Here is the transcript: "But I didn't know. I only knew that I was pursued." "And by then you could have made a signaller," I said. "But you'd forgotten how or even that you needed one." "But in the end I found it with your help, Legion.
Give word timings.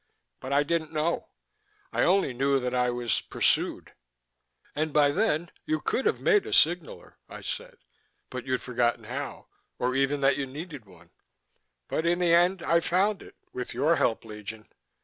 "But 0.39 0.51
I 0.51 0.63
didn't 0.63 0.91
know. 0.91 1.29
I 1.93 2.01
only 2.01 2.33
knew 2.33 2.59
that 2.59 2.73
I 2.73 2.89
was 2.89 3.21
pursued." 3.21 3.93
"And 4.73 4.91
by 4.91 5.11
then 5.11 5.51
you 5.67 5.79
could 5.79 6.07
have 6.07 6.19
made 6.19 6.47
a 6.47 6.53
signaller," 6.53 7.19
I 7.29 7.41
said. 7.41 7.77
"But 8.31 8.47
you'd 8.47 8.63
forgotten 8.63 9.03
how 9.03 9.45
or 9.77 9.93
even 9.93 10.21
that 10.21 10.37
you 10.37 10.47
needed 10.47 10.85
one." 10.85 11.11
"But 11.87 12.07
in 12.07 12.17
the 12.17 12.33
end 12.33 12.63
I 12.63 12.79
found 12.79 13.21
it 13.21 13.35
with 13.53 13.75
your 13.75 13.97
help, 13.97 14.25
Legion. 14.25 14.67